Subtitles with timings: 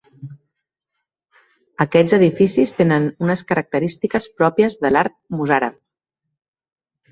[1.85, 5.81] Aquests edificis tenen unes característiques pròpies de l'art mossàrab.